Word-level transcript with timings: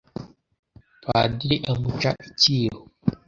padiri 1.05 1.55
amuca 1.71 2.09
icyiru 2.29 2.79